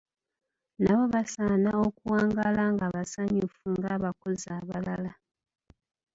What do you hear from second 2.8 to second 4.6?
basanyufu ng'abakozi